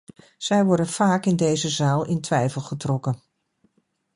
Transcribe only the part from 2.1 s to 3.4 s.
twijfel getrokken.